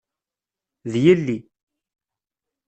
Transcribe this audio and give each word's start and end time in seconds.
D 0.91 0.93
yelli. 1.05 1.37